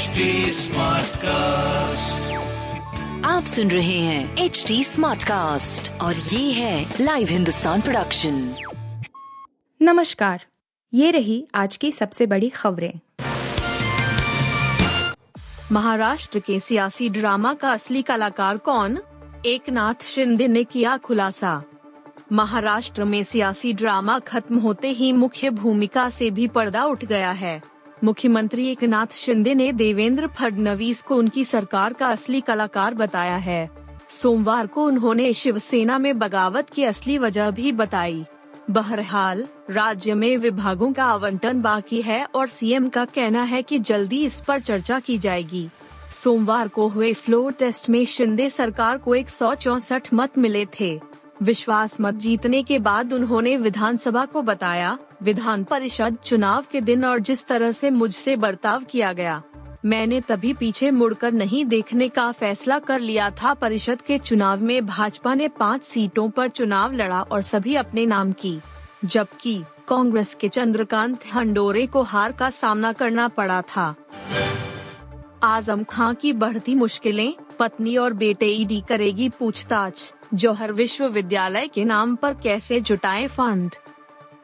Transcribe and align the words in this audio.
HD 0.00 0.08
cast 1.16 2.32
आप 3.26 3.44
सुन 3.44 3.70
रहे 3.70 3.98
हैं 3.98 4.36
एच 4.36 4.64
डी 4.68 4.84
स्मार्ट 4.84 5.24
कास्ट 5.24 6.00
और 6.00 6.16
ये 6.16 6.52
है 6.52 6.94
लाइव 7.00 7.28
हिंदुस्तान 7.28 7.80
प्रोडक्शन 7.80 8.54
नमस्कार 9.82 10.44
ये 10.94 11.10
रही 11.10 11.46
आज 11.54 11.76
की 11.76 11.92
सबसे 11.92 12.26
बड़ी 12.26 12.48
खबरें। 12.48 12.92
महाराष्ट्र 15.72 16.38
के 16.38 16.60
सियासी 16.60 17.08
ड्रामा 17.08 17.54
का 17.54 17.72
असली 17.72 18.02
कलाकार 18.02 18.58
कौन? 18.58 18.98
एक 19.46 19.70
नाथ 19.70 20.04
शिंदे 20.04 20.48
ने 20.48 20.64
किया 20.64 20.96
खुलासा। 20.96 21.62
महाराष्ट्र 22.32 23.04
में 23.04 23.24
सियासी 23.24 23.72
ड्रामा 23.72 24.18
खत्म 24.18 24.58
होते 24.58 24.88
ही 24.88 25.12
मुख्य 25.12 25.50
भूमिका 25.50 26.10
से 26.10 26.30
भी 26.30 26.48
पर्दा 26.48 26.84
उठ 26.84 27.04
गया 27.04 27.30
है। 27.30 27.79
मुख्यमंत्री 28.04 28.66
एकनाथ 28.68 29.06
शिंदे 29.14 29.54
ने 29.54 29.72
देवेंद्र 29.72 30.26
फडणवीस 30.26 31.02
को 31.02 31.16
उनकी 31.16 31.44
सरकार 31.44 31.92
का 31.92 32.06
असली 32.06 32.40
कलाकार 32.40 32.94
बताया 32.94 33.36
है। 33.36 33.70
सोमवार 34.10 34.66
को 34.66 34.84
उन्होंने 34.84 35.32
शिवसेना 35.32 35.98
में 35.98 36.18
बगावत 36.18 36.70
की 36.70 36.84
असली 36.84 37.18
वजह 37.18 37.50
भी 37.50 37.72
बताई। 37.72 38.24
बहरहाल, 38.70 39.46
राज्य 39.70 40.14
में 40.14 40.36
विभागों 40.36 40.92
का 40.92 41.04
आवंटन 41.04 41.60
बाकी 41.62 42.02
है 42.02 42.26
और 42.34 42.48
सीएम 42.48 42.88
का 42.88 43.04
कहना 43.04 43.42
है 43.42 43.62
कि 43.62 43.78
जल्दी 43.78 44.24
इस 44.24 44.40
पर 44.40 44.60
चर्चा 44.60 45.00
की 45.00 45.18
जाएगी। 45.18 45.68
सोमवार 46.12 46.68
को 46.68 46.88
हुए 46.88 47.12
फ्लोर 47.12 47.52
टेस्ट 47.52 47.90
में 47.90 48.04
शिंदे 48.04 48.50
सरकार 48.50 48.98
को 48.98 49.14
एक 49.14 49.30
मत 50.14 50.38
मिले 50.38 50.66
थे। 50.80 51.09
विश्वास 51.42 52.00
मत 52.00 52.14
जीतने 52.14 52.62
के 52.62 52.78
बाद 52.78 53.12
उन्होंने 53.12 53.56
विधानसभा 53.56 54.24
को 54.24 54.42
बताया। 54.42 54.98
विधान 55.22 55.64
परिषद 55.64 56.16
चुनाव 56.24 56.64
के 56.72 56.80
दिन 56.80 57.04
और 57.04 57.18
जिस 57.18 57.46
तरह 57.46 57.72
से 57.72 57.90
मुझसे 57.90 58.36
बर्ताव 58.36 58.84
किया 58.84 59.12
गया। 59.12 59.42
मैंने 59.84 60.20
तभी 60.20 60.52
पीछे 60.52 60.90
मुड़कर 60.90 61.32
नहीं 61.32 61.64
देखने 61.64 62.08
का 62.08 62.32
फैसला 62.32 62.78
कर 62.78 63.00
लिया 63.00 63.30
था। 63.30 63.54
परिषद 63.54 64.00
के 64.00 64.18
चुनाव 64.18 64.60
में 64.60 64.86
भाजपा 64.86 65.34
ने 65.34 65.48
पाँच 65.48 65.82
सीटों 65.82 66.30
पर 66.30 66.48
चुनाव 66.48 66.92
लड़ा 66.92 67.22
और 67.22 67.42
सभी 67.42 67.74
अपने 67.74 68.06
नाम 68.06 68.32
की। 68.32 68.60
जबकि 69.04 69.62
कांग्रेस 69.88 70.34
के 70.34 70.48
चंद्रकांत 70.48 71.20
हंडोरे 71.34 71.86
को 71.86 72.02
हार 72.02 72.32
का 72.32 72.50
सामना 72.50 72.92
करना 72.92 73.28
पड़ा 73.28 73.62
था। 73.62 73.94
आज़म 75.42 75.84
खां 75.84 76.14
की 76.14 76.32
बढ़ती 76.32 76.74
मुश्किलें 76.74 77.34
पत्नी 77.60 77.96
और 77.96 78.12
बेटे 78.12 78.46
ईडी 78.46 78.80
करेगी 78.88 79.28
पूछताछ। 79.28 80.12
जौहर 80.34 80.72
विश्वविद्यालय 80.72 81.68
के 81.68 81.84
नाम 81.84 82.14
पर 82.16 82.34
कैसे 82.34 82.80
जुटाए 82.80 83.26
फंड? 83.26 83.74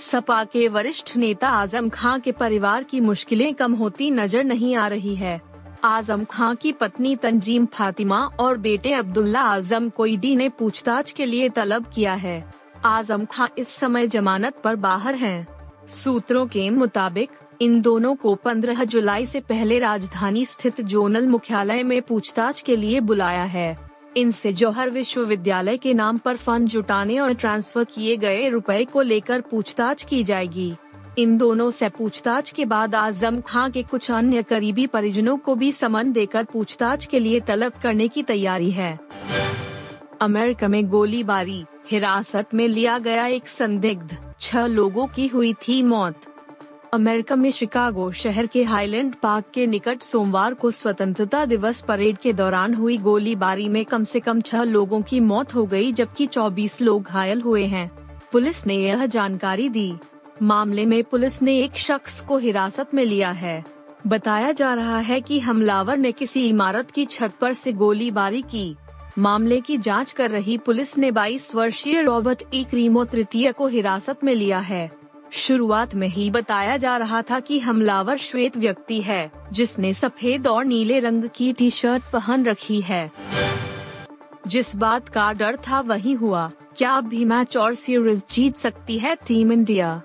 सपा 0.00 0.42
के 0.44 0.68
वरिष्ठ 0.68 1.16
नेता 1.16 1.48
आज़म 1.48 1.88
खां 1.88 2.18
के 2.20 2.32
परिवार 2.32 2.84
की 2.84 3.00
मुश्किलें 3.00 3.52
कम 3.54 3.74
होती 3.74 4.10
नज़र 4.10 4.44
नहीं 4.44 4.74
आ 4.76 4.86
रही 4.88 5.14
है। 5.14 5.40
आज़म 5.84 6.24
खां 6.24 6.54
की 6.56 6.72
पत्नी 6.72 7.14
तंजीम 7.16 7.66
फातिमा 7.66 8.18
और 8.40 8.56
बेटे 8.58 8.92
अब्दुल्ला 8.92 9.40
आज़म 9.40 9.88
को 9.88 10.06
ईडी 10.06 10.34
ने 10.36 10.48
पूछताछ 10.48 11.10
के 11.10 11.26
लिए 11.26 11.48
तलब 11.48 11.86
किया 11.86 12.14
है। 12.14 12.44
आज़म 12.84 13.24
खां 13.24 13.48
इस 13.58 13.68
समय 13.68 14.06
जमानत 14.06 14.60
पर 14.64 14.76
बाहर 14.76 15.14
हैं। 15.14 15.46
सूत्रों 15.88 16.46
के 16.46 16.68
मुताबिक 16.70 17.30
इन 17.60 17.80
दोनों 17.82 18.14
को 18.14 18.34
15 18.34 18.84
जुलाई 18.84 19.26
से 19.26 19.40
पहले 19.40 19.78
राजधानी 19.78 20.44
स्थित 20.44 20.80
जोनल 20.80 21.26
मुख्यालय 21.26 21.82
में 21.82 22.02
पूछताछ 22.02 22.60
के 22.60 22.76
लिए 22.76 23.00
बुलाया 23.00 23.42
है। 23.42 23.76
इनसे 24.16 24.52
जौहर 24.52 24.90
विश्वविद्यालय 24.90 25.76
के 25.76 25.94
नाम 25.94 26.18
पर 26.18 26.36
फंड 26.36 26.68
जुटाने 26.68 27.18
और 27.18 27.34
ट्रांसफ़र 27.34 27.84
किए 27.84 28.16
गए 28.16 28.48
रुपए 28.48 28.84
को 28.84 29.02
लेकर 29.02 29.40
पूछताछ 29.40 30.02
की 30.02 30.24
जाएगी। 30.24 30.72
इन 31.18 31.36
दोनों 31.38 31.70
से 31.70 31.88
पूछताछ 31.88 32.50
के 32.50 32.64
बाद 32.64 32.94
आज़म 32.94 33.40
खां 33.40 33.70
के 33.70 33.82
कुछ 33.82 34.10
अन्य 34.10 34.42
करीबी 34.42 34.86
परिजनों 34.86 35.36
को 35.36 35.54
भी 35.54 35.72
समन 35.72 36.12
देकर 36.12 36.44
पूछताछ 36.44 37.06
के 37.06 37.18
लिए 37.18 37.40
तलब 37.40 37.72
करने 37.82 38.08
की 38.08 38.22
तैयारी 38.22 38.70
है। 38.70 38.98
अमेरिका 40.20 40.68
में 40.68 40.88
गोलीबारी, 40.88 41.64
हिरासत 41.90 42.54
में 42.54 42.68
लिया 42.68 42.98
गया 42.98 43.26
एक 43.26 43.48
संदिग्ध, 43.48 44.16
छह 44.40 44.66
लोगों 44.66 45.06
की 45.06 45.26
हुई 45.26 45.52
थी 45.52 45.82
मौत। 45.82 46.33
अमेरिका 46.94 47.36
में 47.36 47.50
शिकागो 47.50 48.12
शहर 48.12 48.46
के 48.46 48.64
हाईलैंड 48.64 49.14
पार्क 49.14 49.44
के 49.54 49.66
निकट 49.66 50.02
सोमवार 50.02 50.54
को 50.54 50.70
स्वतंत्रता 50.70 51.44
दिवस 51.44 51.80
परेड 51.80 52.16
के 52.16 52.32
दौरान 52.32 52.74
हुई 52.74 52.98
गोलीबारी 52.98 53.68
में 53.68 53.84
कम 53.84 54.04
से 54.04 54.20
कम 54.20 54.40
छह 54.40 54.62
लोगों 54.62 55.02
की 55.02 55.20
मौत 55.20 55.54
हो 55.54 55.66
गई, 55.66 55.92
जबकि 55.92 56.26
24 56.26 56.80
लोग 56.80 57.02
घायल 57.02 57.40
हुए 57.40 57.64
हैं। 57.64 57.90
पुलिस 58.32 58.66
ने 58.66 58.76
यह 58.76 59.06
जानकारी 59.06 59.68
दी। 59.68 59.94
मामले 60.42 60.86
में 60.86 61.04
पुलिस 61.04 61.42
ने 61.42 61.58
एक 61.58 61.76
शख्स 61.76 62.20
को 62.20 62.38
हिरासत 62.38 62.94
में 62.94 63.04
लिया 63.04 63.30
है। 63.30 63.64
बताया 64.06 64.52
जा 64.52 64.74
रहा 64.74 64.98
है 64.98 65.20
कि 65.20 65.40
हमलावर 65.40 65.96
ने 65.96 66.12
किसी 66.12 66.48
इमारत 66.48 66.90
की 66.90 67.04
छत 67.04 67.32
पर 67.40 67.52
से 67.52 67.72
गोलीबारी 67.72 68.42
की। 68.42 68.76
मामले 69.18 69.60
की 69.60 69.78
जाँच 69.78 70.12
कर 70.12 70.30
रही 70.30 70.58
पुलिस 70.58 70.98
ने 70.98 71.10
22 71.10 71.54
वर्षीय 71.54 72.02
रॉबर्ट 72.02 72.42
ई 72.54 72.64
क्रीमो 72.64 73.04
तृतीय 73.04 73.52
को 73.52 73.66
हिरासत 73.66 74.24
में 74.24 74.34
लिया 74.34 74.58
है। 74.58 75.03
शुरुआत 75.36 75.94
में 75.94 76.08
ही 76.08 76.30
बताया 76.30 76.76
जा 76.76 76.96
रहा 76.96 77.22
था 77.22 77.40
कि 77.40 77.58
हमलावर 77.58 78.16
श्वेत 78.16 78.56
व्यक्ति 78.56 79.00
है, 79.02 79.32
जिसने 79.52 79.94
सफ़ेद 79.94 80.46
और 80.46 80.64
नीले 80.64 80.98
रंग 80.98 81.24
की 81.34 81.52
टी 81.52 81.70
शर्ट 81.70 82.02
पहन 82.12 82.44
रखी 82.44 82.80
है। 82.80 83.10
जिस 84.46 84.76
बात 84.76 85.08
का 85.08 85.32
डर 85.32 85.56
था 85.56 85.80
वही 85.80 86.12
हुआ, 86.12 86.50
क्या 86.76 86.92
अब 86.92 87.04
भी 87.04 87.24
मैच 87.24 87.56
और 87.56 87.74
सीरीज़ 87.74 88.24
जीत 88.30 88.56
सकती 88.56 88.98
है 88.98 89.14
टीम 89.14 89.52
इंडिया? 89.52 90.02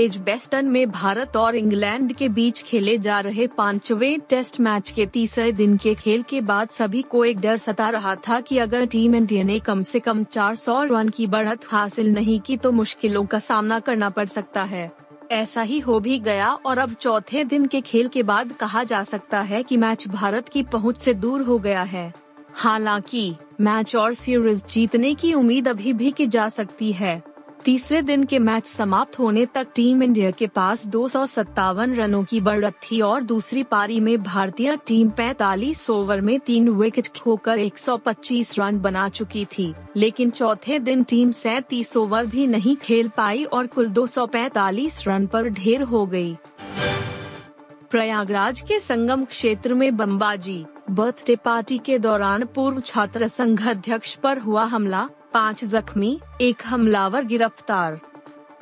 एजबेस्टन 0.00 0.66
में 0.66 0.90
भारत 0.90 1.36
और 1.36 1.56
इंग्लैंड 1.56 2.12
के 2.12 2.28
बीच 2.28 2.62
खेले 2.62 2.98
जा 2.98 3.20
रहे 3.20 3.46
पांचवे 3.46 4.18
टेस्ट 4.28 4.60
मैच 4.60 4.90
के 4.90 5.06
तीसरे 5.06 5.52
दिन 5.52 5.76
के 5.76 5.94
खेल 5.94 6.22
के 6.22 6.40
बाद 6.40 6.68
सभी 6.68 7.02
को 7.02 7.24
एक 7.24 7.40
डर 7.40 7.56
सता 7.56 7.88
रहा 7.88 8.14
था 8.14 8.40
कि 8.40 8.58
अगर 8.58 8.86
टीम 8.86 9.14
इंडिया 9.14 9.44
ने 9.44 9.58
कम 9.58 9.82
से 9.82 10.00
कम 10.00 10.24
400 10.24 10.84
रन 10.84 11.08
की 11.08 11.26
बढ़त 11.26 11.60
हासिल 11.66 12.12
नहीं 12.12 12.40
की 12.40 12.56
तो 12.56 12.72
मुश्किलों 12.72 13.26
का 13.26 13.38
सामना 13.38 13.80
करना 13.80 14.10
पड़ 14.10 14.26
सकता 14.26 14.62
है। 14.62 14.92
ऐसा 15.30 15.62
ही 15.62 15.78
हो 15.78 16.00
भी 16.00 16.18
गया 16.18 16.52
और 16.52 16.78
अब 16.78 16.92
चौथे 16.92 17.44
दिन 17.44 17.66
के 17.66 17.80
खेल 17.80 18.08
के 18.08 18.22
बाद 18.22 18.52
कहा 18.52 18.84
जा 18.84 19.04
सकता 19.04 19.40
है 19.40 19.62
कि 19.62 19.76
मैच 19.76 20.08
भारत 20.08 20.48
की 20.48 20.62
पहुँच 20.62 20.98
से 20.98 21.14
दूर 21.14 21.40
हो 21.40 21.58
गया 21.58 21.82
है। 21.82 22.14
हालाँकि, 22.54 23.34
मैच 23.60 23.96
और 23.96 24.14
सीरीज़ 24.14 24.64
जीतने 24.66 25.14
की 25.14 25.32
उम्मीद 25.34 25.68
अभी 25.68 25.92
भी 25.92 26.10
की 26.10 26.26
जा 26.26 26.48
सकती 26.48 26.92
है। 26.92 27.33
तीसरे 27.64 28.00
दिन 28.02 28.24
के 28.24 28.38
मैच 28.38 28.66
समाप्त 28.66 29.18
होने 29.18 29.44
तक 29.46 29.66
टीम 29.74 30.02
इंडिया 30.02 30.30
के 30.30 30.46
पास 30.46 30.84
दो 30.86 31.06
सौ 31.08 31.24
सत्तावन 31.26 31.94
रनों 31.94 32.22
की 32.24 32.40
बढ़त 32.40 32.74
थी 32.82 33.00
और 33.00 33.22
दूसरी 33.22 33.62
पारी 33.62 33.98
में 34.00 34.22
भारतीय 34.22 34.76
टीम 34.86 35.10
45 35.20 35.88
ओवर 35.90 36.20
में 36.20 36.38
तीन 36.40 36.68
विकेट 36.68 37.08
खोकर 37.20 37.58
125 37.58 38.58
रन 38.58 38.80
बना 38.80 39.08
चुकी 39.08 39.44
थी 39.58 39.72
लेकिन 39.96 40.30
चौथे 40.30 40.78
दिन 40.78 41.04
टीम 41.04 41.30
सैतीस 41.30 41.96
ओवर 41.96 42.26
भी 42.26 42.46
नहीं 42.46 42.76
खेल 42.76 43.08
पाई 43.08 43.44
और 43.44 43.66
कुल 43.66 43.88
245 43.92 45.06
रन 45.08 45.26
पर 45.26 45.48
ढेर 45.48 45.82
हो 45.82 46.06
गई। 46.06 46.36
प्रयागराज 47.90 48.60
के 48.60 48.80
संगम 48.80 49.24
क्षेत्र 49.24 49.74
में 49.74 49.96
बमबाजी, 49.96 50.64
बर्थडे 50.90 51.36
पार्टी 51.36 51.78
के 51.78 51.98
दौरान 51.98 52.44
पूर्व 52.44 52.80
छात्र 52.86 53.28
संघ 53.28 53.68
अध्यक्ष 53.68 54.14
पर 54.14 54.38
हुआ 54.38 54.64
हमला 54.64 55.08
पाँच 55.34 55.64
जख्मी, 55.64 56.18
एक 56.40 56.56
हमलावर 56.64 57.24
गिरफ़्तार। 57.24 57.98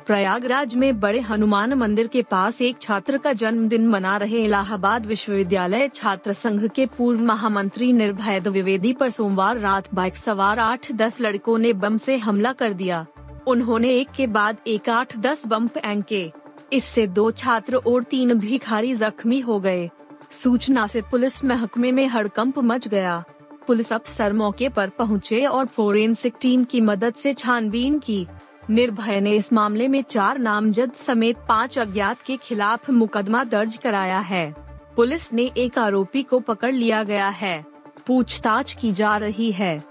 प्रयागराज 0.07 0.75
में 0.75 0.99
बड़े 0.99 1.19
हनुमान 1.19 1.73
मंदिर 1.73 2.07
के 2.07 2.21
पास 2.21 2.61
एक 2.61 2.81
छात्र 2.81 3.17
का 3.17 3.33
जन्मदिन 3.33 3.87
मना 3.87 4.15
रहे 4.17 4.43
इलाहाबाद 4.43 5.05
विश्वविद्यालय 5.05 5.87
छात्र 5.87 6.33
संघ 6.33 6.65
के 6.67 6.85
पूर्व 6.85 7.21
महामंत्री 7.21 7.91
निर्भय 7.93 8.39
द्विवेदी 8.39 8.93
पर 8.93 9.09
सोमवार 9.09 9.57
रात 9.57 9.93
बाइक 9.93 10.15
सवार 10.15 10.59
आठ 10.59 10.91
दस 10.91 11.21
लड़कों 11.21 11.57
ने 11.57 11.73
बम 11.73 11.97
से 11.97 12.17
हमला 12.17 12.53
कर 12.53 12.73
दिया। 12.73 13.05
उन्होंने 13.47 13.89
एक 13.89 14.11
के 14.11 14.27
बाद 14.27 14.57
एक 14.67 14.89
आठ 14.89 15.17
दस 15.17 15.45
बम 15.47 15.67
फेंके। 15.67 16.31
इससे 16.73 17.05
दो 17.07 17.29
छात्र 17.31 17.75
और 17.75 18.03
तीन 18.03 18.33
भिखारी 18.33 18.95
जख्मी 18.95 19.39
हो 19.39 19.59
गए। 19.59 19.89
सूचना 20.31 20.87
से 20.87 21.01
पुलिस 21.01 21.43
महकमे 21.45 21.91
में 21.91 22.07
हड़कंप 22.07 22.59
मच 22.59 22.87
गया। 22.87 23.23
पुलिस 23.67 23.93
अफसर 23.93 24.33
मौके 24.33 24.69
पर 24.69 24.89
पहुँचे 24.89 25.45
और 25.45 25.65
फोरेंसिक 25.65 26.33
टीम 26.41 26.63
की 26.63 26.81
मदद 26.81 27.13
से 27.13 27.33
छानबीन 27.33 27.99
की। 27.99 28.25
निर्भय 28.69 29.19
ने 29.19 29.31
इस 29.31 29.51
मामले 29.53 29.87
में 29.87 30.01
चार 30.01 30.37
नामजद 30.39 30.91
समेत 30.91 31.37
पाँच 31.49 31.77
अज्ञात 31.79 32.21
के 32.21 32.37
खिलाफ 32.37 32.89
मुकदमा 32.89 33.43
दर्ज 33.43 33.77
कराया 33.77 34.19
है। 34.19 34.55
पुलिस 34.95 35.31
ने 35.33 35.51
एक 35.57 35.79
आरोपी 35.79 36.23
को 36.23 36.39
पकड़ 36.39 36.71
लिया 36.71 37.03
गया 37.03 37.27
है। 37.27 37.65
पूछताछ 38.07 38.73
की 38.73 38.91
जा 38.91 39.15
रही 39.17 39.51
है। 39.51 39.83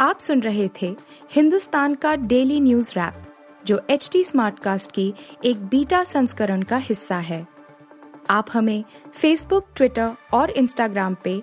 आप 0.00 0.18
सुन 0.18 0.40
रहे 0.40 0.68
थे 0.82 0.96
हिंदुस्तान 1.32 1.94
का 1.94 2.14
डेली 2.16 2.60
न्यूज़ 2.60 2.92
रैप, 2.92 3.22
जो 3.66 3.80
एच 3.90 4.08
टी 4.12 4.24
स्मार्ट 4.24 4.58
कास्ट 4.58 4.92
की 4.92 5.12
एक 5.44 5.64
बीटा 5.66 6.04
संस्करण 6.04 6.62
का 6.62 6.76
हिस्सा 6.76 7.18
है। 7.18 7.46
आप 8.30 8.46
हमें 8.52 8.84
फेसबुक 9.14 9.66
ट्विटर 9.76 10.10
और 10.34 10.50
इंस्टाग्राम 10.50 11.16
पे 11.24 11.42